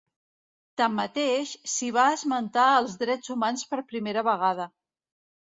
[0.81, 4.69] Tanmateix, s'hi va esmentar els drets humans per primera vegada.